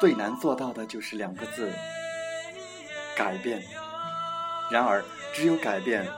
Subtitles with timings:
[0.00, 1.70] 最难做到的就是两个字：
[3.14, 3.62] 改变。
[4.70, 5.04] 然而，
[5.34, 6.08] 只有改变，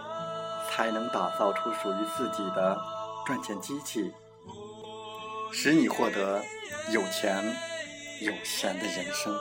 [0.70, 2.78] 才能打造出属于自己的
[3.26, 4.12] 赚钱机器，
[5.52, 6.40] 使你获得
[6.92, 7.44] 有钱
[8.20, 9.36] 有闲的人生。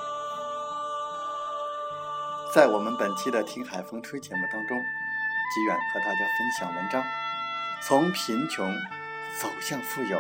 [2.54, 4.78] 在我们本期的《听海风吹》节目当中。
[5.54, 7.04] 吉远和大家分享文章：
[7.82, 8.74] 从贫穷
[9.38, 10.18] 走向富有，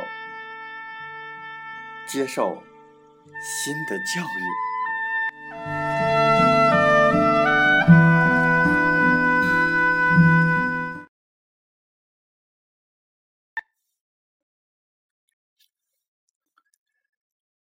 [2.05, 2.61] 接受
[3.41, 4.41] 新的教育。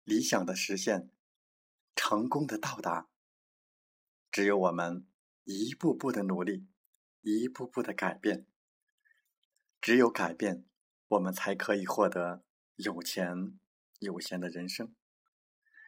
[0.04, 1.10] 理想的实现，
[1.96, 3.08] 成功的到达，
[4.32, 5.06] 只有我们
[5.44, 6.68] 一步步的努力。
[7.22, 8.48] 一步步的改变，
[9.82, 10.64] 只有改变，
[11.10, 12.46] 我们才可以获得
[12.78, 13.60] 有钱
[14.00, 14.96] 有闲的人生。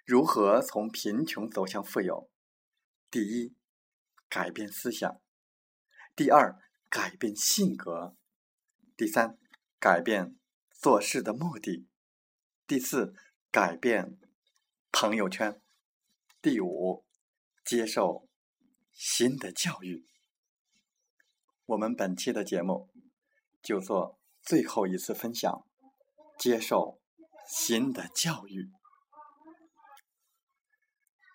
[0.06, 2.30] 如何从贫穷走向富有？
[3.10, 3.56] 第一，
[4.28, 5.22] 改变思想；
[6.16, 8.16] 第二，改变性格；
[8.98, 9.38] 第三，
[9.80, 10.38] 改变
[10.72, 11.86] 做事的目的；
[12.66, 13.14] 第四，
[13.52, 14.18] 改变
[14.92, 15.60] 朋友圈；
[16.42, 17.06] 第五，
[17.64, 18.28] 接受
[18.92, 20.06] 新的教育。
[21.66, 22.90] 我们本期的节目
[23.62, 25.66] 就做最后一次分享，
[26.38, 27.00] 接受
[27.48, 28.72] 新的教育。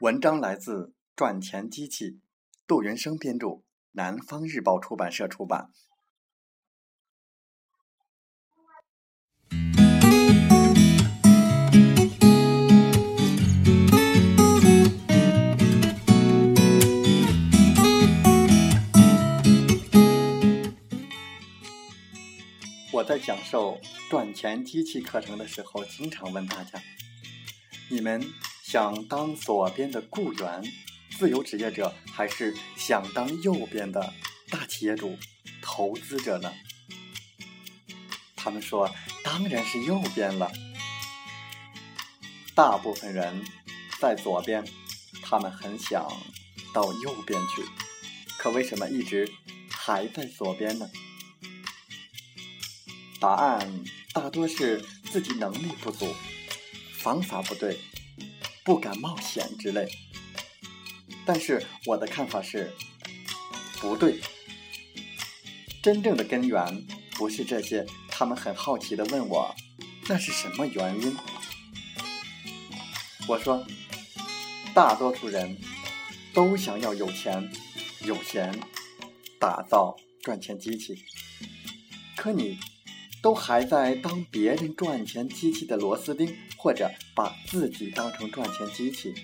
[0.01, 2.21] 文章来自赚钱机器，
[2.67, 3.63] 杜云生编著，
[3.93, 5.71] 南方日报出版社出版。
[22.93, 23.81] 我在讲授
[24.11, 26.79] 赚钱机器课程的时候，经常问大家：
[27.91, 28.23] 你们
[28.69, 30.61] 想当左边的雇员、
[31.17, 34.13] 自由职业者，还是想当右边的
[34.51, 35.17] 大企业主、
[35.63, 36.53] 投资者呢？
[38.35, 40.51] 他们说：当然是右边了。
[42.57, 43.41] 大部分人
[44.01, 44.67] 在左边，
[45.23, 46.05] 他们很想
[46.75, 47.63] 到右边去，
[48.37, 49.31] 可为什么一直
[49.71, 50.91] 还在左边呢？
[53.21, 56.13] 答案大多是自己能力不足、
[56.95, 57.79] 方法不对、
[58.67, 59.89] 不敢冒险之类。
[61.25, 62.75] 但是我的看法是，
[63.81, 64.21] 不对。
[65.81, 67.87] 真正的根源不是这些。
[68.09, 69.55] 他们很好奇的问我，
[70.09, 71.17] 那是什么原因？
[73.29, 73.65] 我说，
[74.75, 75.57] 大多数人
[76.35, 77.51] 都想要有钱、
[78.01, 78.59] 有闲，
[79.39, 81.05] 打造赚钱机器。
[82.17, 82.59] 可你。
[83.23, 86.37] 都还在当别人赚钱机器的螺丝钉，
[86.67, 89.15] 或者把自己当成赚钱机器。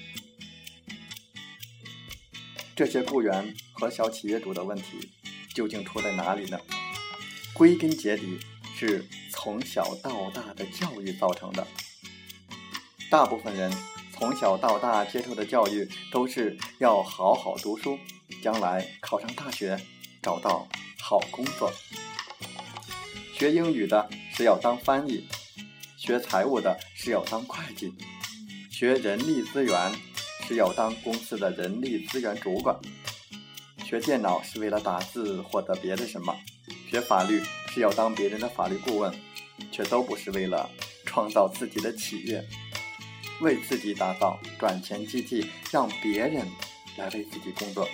[2.77, 5.11] 这些雇员和小企业主的问题
[5.53, 6.61] 究竟出在哪里呢？
[7.53, 8.39] 归根结底
[8.77, 11.67] 是从小到大的教育造成的。
[13.11, 13.73] 大部分人
[14.13, 17.99] 从小到大接受的教育都是要好好读书，
[18.41, 19.77] 将来考上大学，
[20.23, 20.69] 找到
[21.01, 21.73] 好工作。
[23.35, 25.27] 学英语的是要当翻译，
[26.05, 27.95] 学财务的是要当会计，
[28.69, 29.93] 学人力资源
[30.45, 32.77] 是要当公司的人力资源主管，
[33.85, 36.37] 学电脑是为了打字获得别的什么，
[36.91, 39.15] 学法律是要当别人的法律顾问，
[39.71, 40.69] 却都不是为了
[41.07, 42.45] 创造自己的企业，
[43.41, 46.45] 为自己打造赚钱机器，让别人
[46.97, 47.89] 来为自己工作。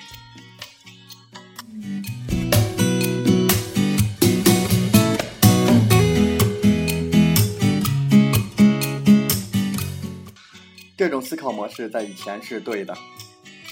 [11.08, 12.94] 这种思考模式在以前是对的，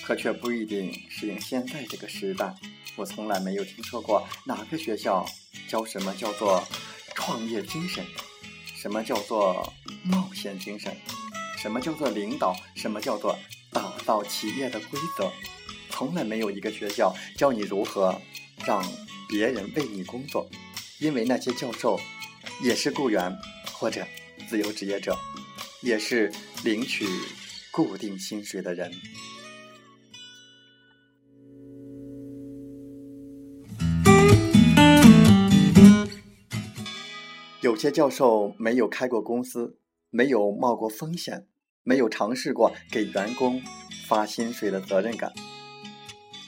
[0.03, 2.55] 可却不一定适应现在这个时代。
[2.97, 5.23] 我从来没有听说过哪个学校
[5.69, 6.67] 教什么叫做
[7.15, 8.03] 创业精神，
[8.75, 9.71] 什么叫做
[10.03, 10.97] 冒险精神，
[11.59, 13.39] 什么叫做领导，什么叫做
[13.71, 15.31] 打造企业的规则。
[15.91, 18.19] 从来没有一个学校教你如何
[18.65, 18.83] 让
[19.29, 20.49] 别人为你工作，
[21.01, 22.01] 因为那些教授
[22.63, 23.31] 也是雇员
[23.75, 24.07] 或者
[24.49, 25.15] 自由职业者。
[25.83, 26.33] 也是
[26.65, 27.07] 领取
[27.71, 28.91] 固定薪水的人。
[37.61, 39.79] 有些教授没有开过公司，
[40.11, 41.47] 没有冒过风险，
[41.83, 43.61] 没有尝试过给员工
[44.09, 45.33] 发薪水的责任感，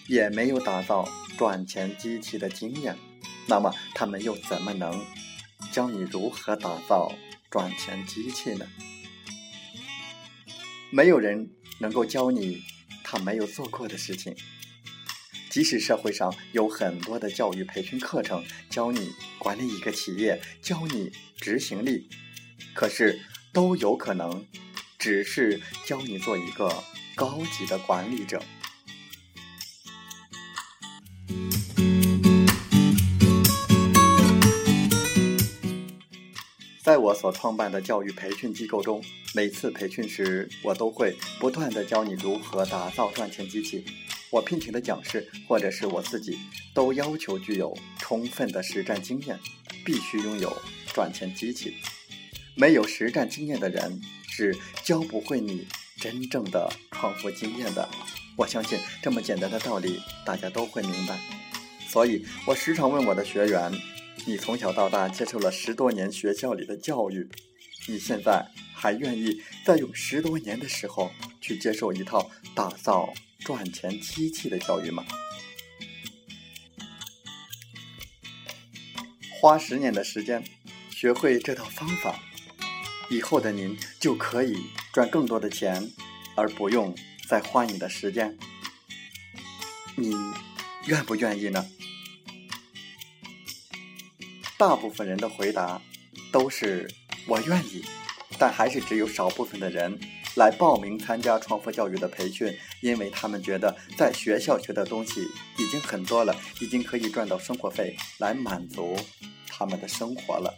[0.08, 2.96] 也没有打造赚钱机器的经验，
[3.48, 5.04] 那么他们又怎么能
[5.72, 7.12] 教你如何打造
[7.50, 8.66] 赚钱机器呢？
[10.90, 11.50] 没有人
[11.80, 12.62] 能够教你
[13.04, 14.34] 他没有做过的事情。
[15.50, 22.08] 即使社会上有很多的教育培训课程，教你管理一个企业，教你执行力，
[22.74, 23.20] 可是
[23.52, 24.46] 都有可能
[24.98, 28.42] 只是教你做一个高级的管理者。
[36.88, 39.04] 在我所创办的教育培训机构中，
[39.34, 43.84] 每次培训时，我都会不断的教你如何打造赚钱机器。
[44.30, 46.38] 我聘请的讲师或者是我自己，
[46.72, 49.38] 都要求具有充分的实战经验，
[49.84, 50.50] 必须拥有
[50.94, 51.74] 赚钱机器。
[52.54, 55.68] 没有实战经验的人是教不会你
[56.00, 57.86] 真正的创富经验的。
[58.34, 61.20] 我相信这么简单的道理，大家都会明白。
[61.86, 63.70] 所以我时常问我的学员。
[64.26, 67.28] 你从小到大接受了十多年学校里的教育，
[67.86, 71.10] 你现在还愿意再用十多年的时候
[71.40, 75.04] 去接受一套打造赚钱机器的教育吗？
[79.40, 80.44] 花十年的时间
[80.90, 82.20] 学会这套方法，
[83.08, 85.90] 以后的您就可以赚更多的钱，
[86.34, 86.94] 而不用
[87.28, 88.36] 再花你的时间。
[89.96, 90.14] 你
[90.86, 91.64] 愿不愿意呢？
[94.58, 95.80] 大部分人的回答
[96.32, 96.90] 都是
[97.28, 97.80] 我愿意，
[98.40, 99.96] 但还是只有少部分的人
[100.34, 105.20] 来报名参加创富教育的培训，因为他们觉得在学校学的东西
[105.58, 108.96] 已经很多了，已经可以赚到生活费来满足
[109.46, 110.52] 他们的生活了。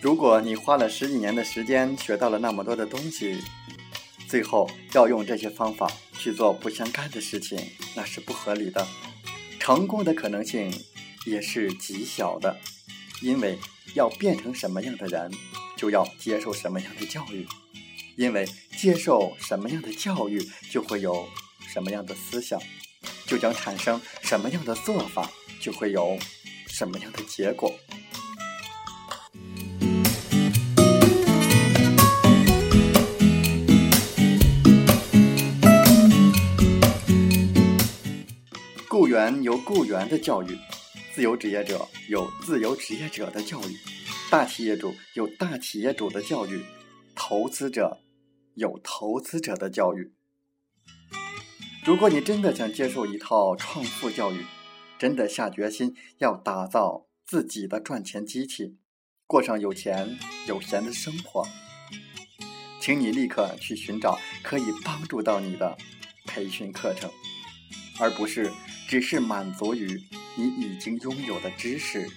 [0.00, 3.36] 如果你花了十几年的时间学到了那么多的东西，
[4.28, 7.58] 最后要用这些方法去做不相干的事情，
[7.94, 8.86] 那是不合理的。
[9.58, 10.72] 成功的可能性
[11.24, 12.56] 也是极小的，
[13.22, 13.58] 因为
[13.94, 15.30] 要变成什么样的人，
[15.76, 17.46] 就要接受什么样的教育。
[18.16, 21.28] 因为接受什么样的教育，就会有
[21.68, 22.58] 什么样的思想，
[23.26, 25.30] 就将产生什么样的做法，
[25.60, 26.18] 就会有
[26.66, 27.70] 什么样的结果。
[39.26, 40.56] 员有雇员的教育，
[41.12, 43.76] 自由职业者有自由职业者的教育，
[44.30, 46.64] 大企业主有大企业主的教育，
[47.16, 47.98] 投资者
[48.54, 50.12] 有投资者的教育。
[51.84, 54.44] 如果你真的想接受一套创富教育，
[54.96, 58.76] 真的下决心要打造自己的赚钱机器，
[59.26, 60.16] 过上有钱
[60.46, 61.44] 有闲的生活，
[62.80, 65.76] 请你立刻去寻找可以帮助到你的
[66.26, 67.10] 培训课程，
[67.98, 68.52] 而不是。
[68.88, 70.00] 只是满足于
[70.36, 72.08] 你已经拥有的知识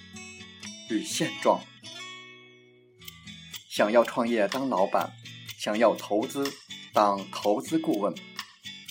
[0.88, 1.60] 与现状。
[3.68, 5.10] 想要创业当老板，
[5.58, 6.48] 想要投资
[6.92, 8.14] 当投资顾问，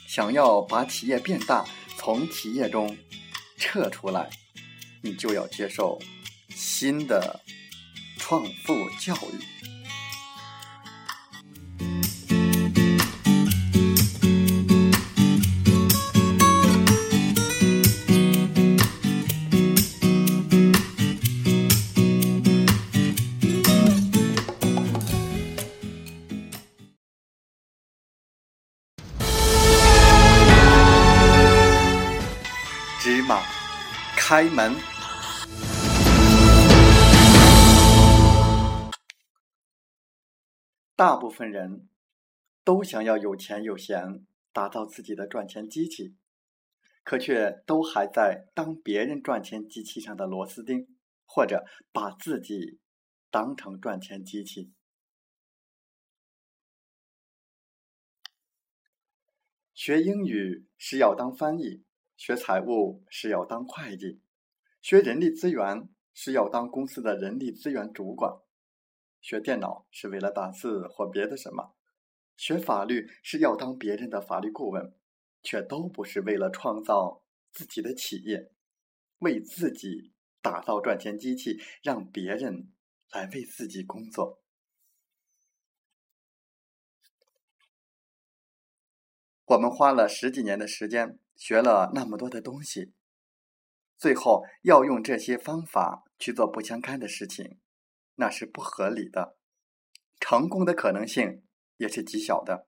[0.10, 1.66] 想要把企业变大，
[1.96, 2.98] 从企业中
[3.56, 4.30] 撤出来，
[5.02, 5.98] 你就要接受
[6.50, 7.40] 新的
[8.18, 9.59] 创富教育。
[34.30, 34.76] 开门。
[40.96, 41.90] 大部分人
[42.64, 46.16] 都想要有钱有闲，打造自己的赚钱机器，
[47.04, 50.88] 可却都还在当别人赚钱机器上的螺丝钉，
[51.26, 52.80] 或者把自己
[53.32, 54.72] 当成赚钱机器。
[59.74, 61.84] 学英语是要当翻译，
[62.20, 64.20] 学财务是要当会计，
[64.82, 68.42] 学人力资源是要当公司的人力资源主管。
[69.22, 71.78] 学电脑是为了打字或别的什么，
[72.36, 74.94] 学法律是要当别人的法律顾问，
[75.42, 77.24] 却都不是为了创造
[77.54, 78.52] 自己的企业，
[79.20, 80.12] 为自己
[80.42, 82.74] 打造赚钱机器，让别人
[83.14, 84.44] 来为自己工作。
[89.46, 92.94] 我们花了十几年的时间，学了那么多的东西，
[93.98, 97.58] 最后要用这些方法去做不相干的事情。
[98.16, 99.38] 那是不合理的，
[100.20, 101.42] 成功的可能性
[101.78, 102.68] 也是极小的，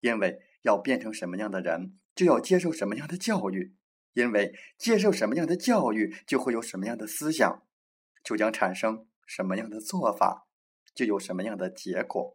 [0.00, 3.76] 因为要变成什么样的人，就要接受什么样的教育，
[4.14, 7.62] 因为接受什么样的教育，就会有什么样的思想，
[8.24, 10.48] 就将产生什么样的做法，
[10.94, 12.34] 就有什么样的结果。